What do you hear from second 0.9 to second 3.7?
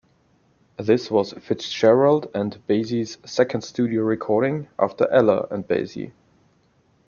was Fitzgerald and Basie's second